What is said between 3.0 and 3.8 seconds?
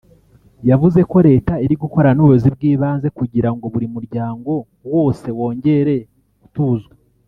kugira ngo